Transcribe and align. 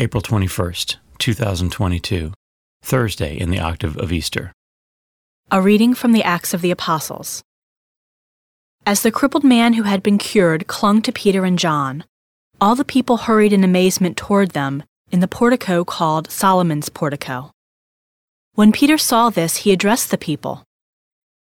April 0.00 0.22
21st, 0.22 0.96
2022, 1.18 2.32
Thursday 2.82 3.36
in 3.36 3.50
the 3.50 3.60
octave 3.60 3.98
of 3.98 4.10
Easter. 4.10 4.50
A 5.50 5.60
reading 5.60 5.92
from 5.92 6.12
the 6.12 6.22
Acts 6.22 6.54
of 6.54 6.62
the 6.62 6.70
Apostles. 6.70 7.42
As 8.86 9.02
the 9.02 9.10
crippled 9.10 9.44
man 9.44 9.74
who 9.74 9.82
had 9.82 10.02
been 10.02 10.16
cured 10.16 10.66
clung 10.66 11.02
to 11.02 11.12
Peter 11.12 11.44
and 11.44 11.58
John, 11.58 12.04
all 12.62 12.74
the 12.74 12.82
people 12.82 13.18
hurried 13.18 13.52
in 13.52 13.62
amazement 13.62 14.16
toward 14.16 14.52
them 14.52 14.84
in 15.10 15.20
the 15.20 15.28
portico 15.28 15.84
called 15.84 16.30
Solomon's 16.30 16.88
portico. 16.88 17.50
When 18.54 18.72
Peter 18.72 18.96
saw 18.96 19.28
this, 19.28 19.58
he 19.58 19.70
addressed 19.70 20.10
the 20.10 20.16
people 20.16 20.64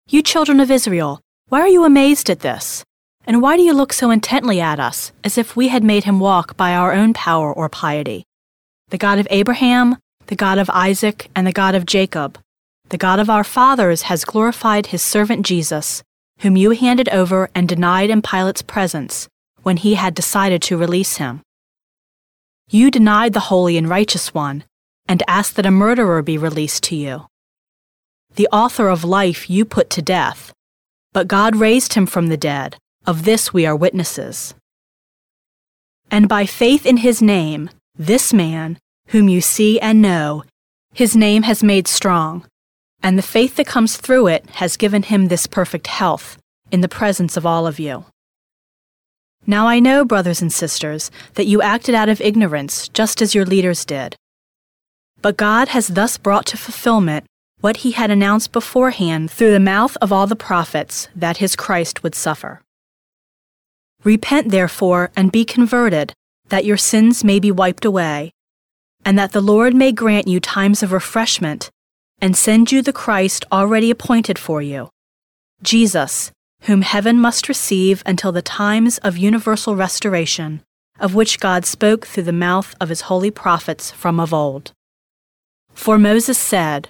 You 0.08 0.20
children 0.20 0.58
of 0.58 0.68
Israel, 0.68 1.20
why 1.46 1.60
are 1.60 1.68
you 1.68 1.84
amazed 1.84 2.28
at 2.28 2.40
this? 2.40 2.82
And 3.24 3.40
why 3.40 3.56
do 3.56 3.62
you 3.62 3.72
look 3.72 3.92
so 3.92 4.10
intently 4.10 4.60
at 4.60 4.80
us, 4.80 5.12
as 5.22 5.38
if 5.38 5.54
we 5.54 5.68
had 5.68 5.84
made 5.84 6.02
him 6.02 6.18
walk 6.18 6.56
by 6.56 6.74
our 6.74 6.92
own 6.92 7.12
power 7.12 7.52
or 7.52 7.68
piety? 7.68 8.24
The 8.92 8.98
God 8.98 9.18
of 9.18 9.26
Abraham, 9.30 9.96
the 10.26 10.36
God 10.36 10.58
of 10.58 10.68
Isaac, 10.68 11.30
and 11.34 11.46
the 11.46 11.52
God 11.52 11.74
of 11.74 11.86
Jacob, 11.86 12.38
the 12.90 12.98
God 12.98 13.20
of 13.20 13.30
our 13.30 13.42
fathers 13.42 14.02
has 14.02 14.26
glorified 14.26 14.88
his 14.88 15.02
servant 15.02 15.46
Jesus, 15.46 16.02
whom 16.40 16.58
you 16.58 16.72
handed 16.72 17.08
over 17.08 17.48
and 17.54 17.66
denied 17.66 18.10
in 18.10 18.20
Pilate's 18.20 18.60
presence 18.60 19.28
when 19.62 19.78
he 19.78 19.94
had 19.94 20.14
decided 20.14 20.60
to 20.64 20.76
release 20.76 21.16
him. 21.16 21.40
You 22.68 22.90
denied 22.90 23.32
the 23.32 23.48
holy 23.48 23.78
and 23.78 23.88
righteous 23.88 24.34
one 24.34 24.64
and 25.08 25.22
asked 25.26 25.56
that 25.56 25.64
a 25.64 25.70
murderer 25.70 26.20
be 26.20 26.36
released 26.36 26.82
to 26.82 26.94
you. 26.94 27.28
The 28.34 28.48
author 28.52 28.88
of 28.88 29.04
life 29.04 29.48
you 29.48 29.64
put 29.64 29.88
to 29.88 30.02
death, 30.02 30.52
but 31.14 31.28
God 31.28 31.56
raised 31.56 31.94
him 31.94 32.04
from 32.04 32.26
the 32.26 32.36
dead. 32.36 32.76
Of 33.06 33.24
this 33.24 33.54
we 33.54 33.64
are 33.64 33.74
witnesses. 33.74 34.54
And 36.10 36.28
by 36.28 36.44
faith 36.44 36.84
in 36.84 36.98
his 36.98 37.22
name, 37.22 37.70
this 37.96 38.32
man, 38.32 38.78
whom 39.08 39.28
you 39.28 39.40
see 39.40 39.78
and 39.80 40.00
know, 40.00 40.44
his 40.94 41.16
name 41.16 41.42
has 41.42 41.62
made 41.62 41.88
strong, 41.88 42.46
and 43.02 43.18
the 43.18 43.22
faith 43.22 43.56
that 43.56 43.66
comes 43.66 43.96
through 43.96 44.28
it 44.28 44.48
has 44.50 44.76
given 44.76 45.02
him 45.02 45.26
this 45.26 45.46
perfect 45.46 45.86
health 45.86 46.38
in 46.70 46.80
the 46.80 46.88
presence 46.88 47.36
of 47.36 47.44
all 47.44 47.66
of 47.66 47.78
you. 47.78 48.04
Now 49.46 49.66
I 49.66 49.80
know, 49.80 50.04
brothers 50.04 50.40
and 50.40 50.52
sisters, 50.52 51.10
that 51.34 51.46
you 51.46 51.60
acted 51.62 51.94
out 51.94 52.08
of 52.08 52.20
ignorance, 52.20 52.88
just 52.88 53.20
as 53.20 53.34
your 53.34 53.44
leaders 53.44 53.84
did. 53.84 54.16
But 55.20 55.36
God 55.36 55.68
has 55.68 55.88
thus 55.88 56.16
brought 56.16 56.46
to 56.46 56.56
fulfillment 56.56 57.24
what 57.60 57.78
he 57.78 57.92
had 57.92 58.10
announced 58.10 58.52
beforehand 58.52 59.30
through 59.30 59.52
the 59.52 59.60
mouth 59.60 59.96
of 60.00 60.12
all 60.12 60.26
the 60.26 60.36
prophets 60.36 61.08
that 61.14 61.38
his 61.38 61.56
Christ 61.56 62.02
would 62.02 62.14
suffer. 62.14 62.60
Repent, 64.04 64.50
therefore, 64.50 65.10
and 65.14 65.30
be 65.30 65.44
converted, 65.44 66.12
that 66.48 66.64
your 66.64 66.76
sins 66.76 67.24
may 67.24 67.38
be 67.38 67.50
wiped 67.50 67.84
away, 67.84 68.32
and 69.04 69.18
that 69.18 69.32
the 69.32 69.40
Lord 69.40 69.74
may 69.74 69.92
grant 69.92 70.28
you 70.28 70.40
times 70.40 70.82
of 70.82 70.92
refreshment, 70.92 71.70
and 72.20 72.36
send 72.36 72.70
you 72.70 72.82
the 72.82 72.92
Christ 72.92 73.44
already 73.50 73.90
appointed 73.90 74.38
for 74.38 74.62
you, 74.62 74.90
Jesus, 75.62 76.30
whom 76.62 76.82
heaven 76.82 77.18
must 77.18 77.48
receive 77.48 78.02
until 78.06 78.32
the 78.32 78.42
times 78.42 78.98
of 78.98 79.18
universal 79.18 79.74
restoration, 79.74 80.62
of 81.00 81.14
which 81.14 81.40
God 81.40 81.66
spoke 81.66 82.06
through 82.06 82.22
the 82.24 82.32
mouth 82.32 82.74
of 82.80 82.88
his 82.88 83.02
holy 83.02 83.30
prophets 83.30 83.90
from 83.90 84.20
of 84.20 84.32
old. 84.32 84.72
For 85.74 85.98
Moses 85.98 86.38
said, 86.38 86.88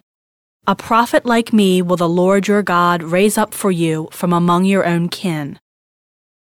A 0.66 0.74
prophet 0.74 1.24
like 1.24 1.52
me 1.52 1.80
will 1.80 1.96
the 1.96 2.08
Lord 2.08 2.48
your 2.48 2.62
God 2.62 3.02
raise 3.02 3.38
up 3.38 3.54
for 3.54 3.70
you 3.70 4.08
from 4.12 4.32
among 4.32 4.64
your 4.66 4.84
own 4.84 5.08
kin. 5.08 5.58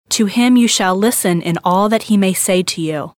To 0.10 0.26
him 0.26 0.58
you 0.58 0.68
shall 0.68 0.96
listen 0.96 1.42
in 1.42 1.58
all 1.64 1.90
that 1.90 2.04
he 2.04 2.18
may 2.18 2.34
say 2.34 2.64
to 2.64 2.82
you. 2.82 3.14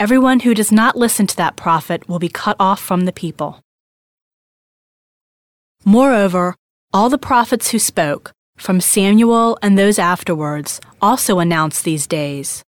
Everyone 0.00 0.40
who 0.40 0.54
does 0.54 0.72
not 0.72 0.96
listen 0.96 1.26
to 1.28 1.36
that 1.36 1.56
prophet 1.56 2.08
will 2.08 2.18
be 2.18 2.28
cut 2.28 2.56
off 2.58 2.80
from 2.80 3.04
the 3.04 3.12
people. 3.12 3.60
Moreover, 5.84 6.56
all 6.92 7.08
the 7.08 7.18
prophets 7.18 7.70
who 7.70 7.78
spoke, 7.78 8.32
from 8.56 8.80
Samuel 8.80 9.58
and 9.62 9.78
those 9.78 9.98
afterwards, 9.98 10.80
also 11.00 11.38
announced 11.38 11.84
these 11.84 12.06
days. 12.06 12.64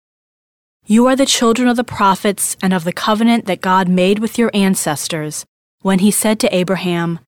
You 0.86 1.08
are 1.08 1.16
the 1.16 1.26
children 1.26 1.68
of 1.68 1.78
the 1.78 1.84
prophets 1.84 2.58
and 2.62 2.74
of 2.74 2.84
the 2.84 2.94
covenant 2.94 3.46
that 3.46 3.62
God 3.62 3.88
made 3.88 4.20
with 4.20 4.38
your 4.38 4.52
ancestors 4.54 5.46
when 5.82 6.00
he 6.00 6.12
said 6.12 6.40
to 6.42 6.56
Abraham, 6.56 7.20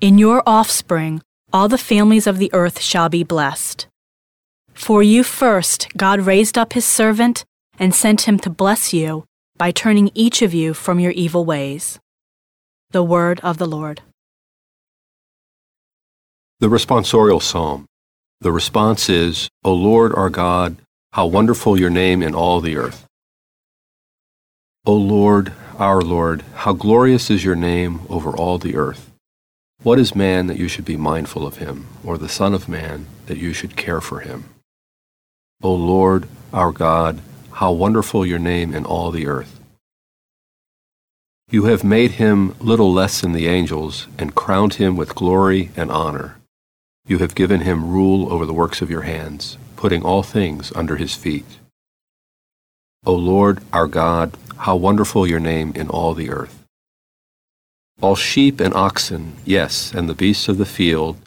In 0.00 0.18
your 0.18 0.42
offspring 0.46 1.22
all 1.52 1.68
the 1.68 1.78
families 1.78 2.28
of 2.28 2.38
the 2.38 2.50
earth 2.52 2.80
shall 2.80 3.08
be 3.08 3.24
blessed. 3.24 3.88
For 4.74 5.02
you 5.02 5.22
first 5.22 5.88
God 5.96 6.20
raised 6.20 6.56
up 6.56 6.72
his 6.72 6.84
servant 6.84 7.44
and 7.78 7.94
sent 7.94 8.22
him 8.22 8.38
to 8.40 8.50
bless 8.50 8.92
you 8.92 9.24
by 9.56 9.70
turning 9.70 10.10
each 10.14 10.42
of 10.42 10.54
you 10.54 10.74
from 10.74 10.98
your 10.98 11.12
evil 11.12 11.44
ways. 11.44 11.98
The 12.90 13.02
word 13.02 13.40
of 13.40 13.58
the 13.58 13.66
Lord. 13.66 14.02
The 16.60 16.68
responsorial 16.68 17.40
psalm. 17.40 17.86
The 18.40 18.52
response 18.52 19.08
is, 19.08 19.48
O 19.64 19.72
Lord 19.72 20.14
our 20.14 20.30
God, 20.30 20.76
how 21.12 21.26
wonderful 21.26 21.78
your 21.78 21.90
name 21.90 22.22
in 22.22 22.34
all 22.34 22.60
the 22.60 22.76
earth. 22.76 23.06
O 24.86 24.94
Lord, 24.94 25.52
our 25.78 26.00
Lord, 26.00 26.42
how 26.54 26.72
glorious 26.72 27.30
is 27.30 27.44
your 27.44 27.54
name 27.54 28.00
over 28.08 28.30
all 28.30 28.58
the 28.58 28.76
earth. 28.76 29.10
What 29.82 29.98
is 29.98 30.14
man 30.14 30.46
that 30.46 30.58
you 30.58 30.68
should 30.68 30.84
be 30.84 30.96
mindful 30.96 31.46
of 31.46 31.56
him, 31.58 31.86
or 32.04 32.18
the 32.18 32.28
Son 32.28 32.52
of 32.54 32.68
Man 32.68 33.06
that 33.26 33.38
you 33.38 33.52
should 33.52 33.76
care 33.76 34.00
for 34.00 34.20
him? 34.20 34.44
O 35.62 35.74
Lord, 35.74 36.26
our 36.54 36.72
God, 36.72 37.20
how 37.52 37.72
wonderful 37.72 38.24
your 38.24 38.38
name 38.38 38.72
in 38.72 38.86
all 38.86 39.10
the 39.10 39.26
earth. 39.26 39.60
You 41.50 41.64
have 41.64 41.84
made 41.84 42.12
him 42.12 42.54
little 42.60 42.92
less 42.92 43.20
than 43.20 43.32
the 43.32 43.46
angels, 43.46 44.06
and 44.16 44.34
crowned 44.34 44.74
him 44.74 44.96
with 44.96 45.14
glory 45.14 45.70
and 45.76 45.90
honor. 45.90 46.38
You 47.06 47.18
have 47.18 47.34
given 47.34 47.60
him 47.60 47.90
rule 47.90 48.32
over 48.32 48.46
the 48.46 48.54
works 48.54 48.80
of 48.80 48.90
your 48.90 49.02
hands, 49.02 49.58
putting 49.76 50.02
all 50.02 50.22
things 50.22 50.72
under 50.74 50.96
his 50.96 51.14
feet. 51.14 51.58
O 53.04 53.14
Lord, 53.14 53.62
our 53.72 53.86
God, 53.86 54.36
how 54.58 54.76
wonderful 54.76 55.26
your 55.26 55.40
name 55.40 55.72
in 55.74 55.90
all 55.90 56.14
the 56.14 56.30
earth. 56.30 56.64
All 58.00 58.16
sheep 58.16 58.60
and 58.60 58.72
oxen, 58.72 59.36
yes, 59.44 59.92
and 59.92 60.08
the 60.08 60.14
beasts 60.14 60.48
of 60.48 60.56
the 60.56 60.64
field, 60.64 61.18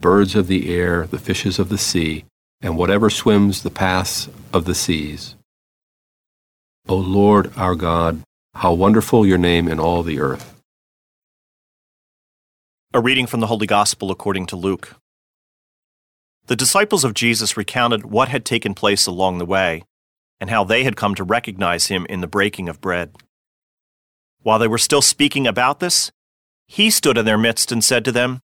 birds 0.00 0.34
of 0.34 0.46
the 0.46 0.74
air, 0.74 1.06
the 1.06 1.18
fishes 1.18 1.58
of 1.58 1.68
the 1.68 1.76
sea, 1.76 2.24
and 2.62 2.76
whatever 2.76 3.10
swims 3.10 3.62
the 3.62 3.70
paths 3.70 4.28
of 4.52 4.64
the 4.64 4.74
seas. 4.74 5.34
O 6.88 6.96
Lord 6.96 7.52
our 7.56 7.74
God, 7.74 8.22
how 8.54 8.72
wonderful 8.72 9.26
your 9.26 9.38
name 9.38 9.68
in 9.68 9.80
all 9.80 10.02
the 10.02 10.20
earth. 10.20 10.54
A 12.94 13.00
reading 13.00 13.26
from 13.26 13.40
the 13.40 13.46
Holy 13.46 13.66
Gospel 13.66 14.10
according 14.10 14.46
to 14.46 14.56
Luke. 14.56 14.96
The 16.46 16.56
disciples 16.56 17.04
of 17.04 17.14
Jesus 17.14 17.56
recounted 17.56 18.04
what 18.04 18.28
had 18.28 18.44
taken 18.44 18.74
place 18.74 19.06
along 19.06 19.38
the 19.38 19.46
way 19.46 19.84
and 20.40 20.50
how 20.50 20.64
they 20.64 20.84
had 20.84 20.96
come 20.96 21.14
to 21.14 21.24
recognize 21.24 21.86
him 21.86 22.04
in 22.10 22.20
the 22.20 22.26
breaking 22.26 22.68
of 22.68 22.80
bread. 22.80 23.14
While 24.42 24.58
they 24.58 24.66
were 24.66 24.78
still 24.78 25.02
speaking 25.02 25.46
about 25.46 25.78
this, 25.78 26.10
he 26.66 26.90
stood 26.90 27.16
in 27.16 27.24
their 27.24 27.38
midst 27.38 27.70
and 27.70 27.82
said 27.82 28.04
to 28.04 28.12
them, 28.12 28.40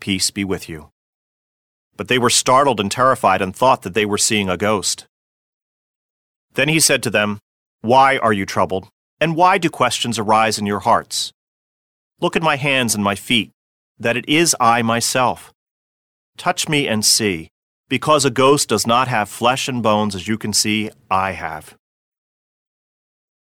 Peace 0.00 0.30
be 0.30 0.42
with 0.42 0.68
you. 0.68 0.90
But 1.96 2.08
they 2.08 2.18
were 2.18 2.30
startled 2.30 2.80
and 2.80 2.90
terrified 2.90 3.40
and 3.40 3.54
thought 3.54 3.82
that 3.82 3.94
they 3.94 4.04
were 4.04 4.18
seeing 4.18 4.48
a 4.48 4.56
ghost. 4.56 5.06
Then 6.54 6.68
he 6.68 6.80
said 6.80 7.02
to 7.02 7.10
them, 7.10 7.38
Why 7.80 8.16
are 8.18 8.32
you 8.32 8.46
troubled? 8.46 8.88
And 9.20 9.36
why 9.36 9.58
do 9.58 9.70
questions 9.70 10.18
arise 10.18 10.58
in 10.58 10.66
your 10.66 10.80
hearts? 10.80 11.32
Look 12.20 12.36
at 12.36 12.42
my 12.42 12.56
hands 12.56 12.94
and 12.94 13.04
my 13.04 13.14
feet, 13.14 13.50
that 13.98 14.16
it 14.16 14.28
is 14.28 14.56
I 14.60 14.82
myself. 14.82 15.52
Touch 16.36 16.68
me 16.68 16.88
and 16.88 17.04
see, 17.04 17.48
because 17.88 18.24
a 18.24 18.30
ghost 18.30 18.68
does 18.68 18.86
not 18.86 19.08
have 19.08 19.28
flesh 19.28 19.68
and 19.68 19.82
bones 19.82 20.14
as 20.14 20.26
you 20.26 20.36
can 20.36 20.52
see 20.52 20.90
I 21.10 21.32
have. 21.32 21.76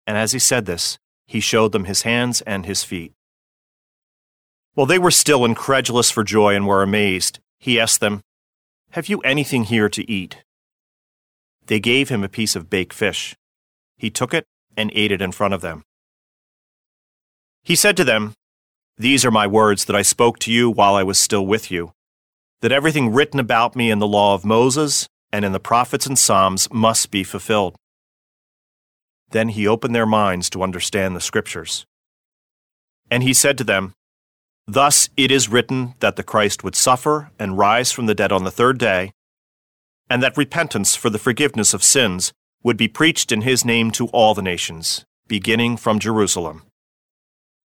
And 0.06 0.16
as 0.16 0.32
he 0.32 0.38
said 0.38 0.66
this, 0.66 0.98
he 1.26 1.40
showed 1.40 1.72
them 1.72 1.84
his 1.84 2.02
hands 2.02 2.42
and 2.42 2.66
his 2.66 2.84
feet. 2.84 3.12
While 4.74 4.86
they 4.86 4.98
were 4.98 5.10
still 5.10 5.44
incredulous 5.44 6.10
for 6.10 6.24
joy 6.24 6.54
and 6.54 6.66
were 6.66 6.82
amazed, 6.82 7.38
he 7.58 7.78
asked 7.78 8.00
them, 8.00 8.20
Have 8.92 9.08
you 9.08 9.20
anything 9.20 9.64
here 9.64 9.88
to 9.88 10.10
eat? 10.10 10.38
They 11.66 11.80
gave 11.80 12.08
him 12.08 12.24
a 12.24 12.28
piece 12.28 12.56
of 12.56 12.70
baked 12.70 12.92
fish. 12.92 13.34
He 13.96 14.10
took 14.10 14.32
it 14.32 14.46
and 14.76 14.90
ate 14.94 15.12
it 15.12 15.22
in 15.22 15.32
front 15.32 15.54
of 15.54 15.60
them. 15.60 15.82
He 17.62 17.76
said 17.76 17.96
to 17.98 18.04
them, 18.04 18.34
These 18.96 19.24
are 19.24 19.30
my 19.30 19.46
words 19.46 19.84
that 19.86 19.96
I 19.96 20.02
spoke 20.02 20.38
to 20.40 20.52
you 20.52 20.70
while 20.70 20.94
I 20.94 21.02
was 21.02 21.18
still 21.18 21.46
with 21.46 21.70
you 21.70 21.92
that 22.62 22.72
everything 22.72 23.12
written 23.12 23.40
about 23.40 23.76
me 23.76 23.90
in 23.90 23.98
the 23.98 24.06
law 24.06 24.34
of 24.34 24.44
Moses 24.44 25.08
and 25.32 25.44
in 25.44 25.52
the 25.52 25.60
prophets 25.60 26.06
and 26.06 26.18
Psalms 26.18 26.72
must 26.72 27.10
be 27.10 27.24
fulfilled. 27.24 27.74
Then 29.30 29.50
he 29.50 29.66
opened 29.66 29.94
their 29.94 30.06
minds 30.06 30.48
to 30.50 30.62
understand 30.62 31.14
the 31.14 31.20
Scriptures. 31.20 31.84
And 33.10 33.22
he 33.22 33.34
said 33.34 33.58
to 33.58 33.64
them, 33.64 33.94
Thus 34.66 35.08
it 35.16 35.30
is 35.30 35.48
written 35.48 35.94
that 36.00 36.16
the 36.16 36.22
Christ 36.22 36.62
would 36.62 36.74
suffer 36.74 37.30
and 37.38 37.58
rise 37.58 37.90
from 37.90 38.06
the 38.06 38.14
dead 38.14 38.32
on 38.32 38.44
the 38.44 38.50
third 38.50 38.78
day, 38.78 39.12
and 40.08 40.22
that 40.22 40.36
repentance 40.36 40.94
for 40.94 41.10
the 41.10 41.18
forgiveness 41.18 41.74
of 41.74 41.82
sins 41.82 42.32
would 42.62 42.76
be 42.76 42.88
preached 42.88 43.32
in 43.32 43.42
his 43.42 43.64
name 43.64 43.90
to 43.90 44.06
all 44.08 44.34
the 44.34 44.42
nations, 44.42 45.04
beginning 45.26 45.76
from 45.76 45.98
Jerusalem. 45.98 46.62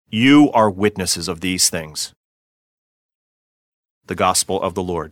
You 0.10 0.52
are 0.54 0.70
witnesses 0.70 1.28
of 1.28 1.42
these 1.42 1.70
things. 1.70 2.14
The 4.06 4.16
Gospel 4.16 4.62
of 4.62 4.76
the 4.76 4.84
Lord. 4.84 5.12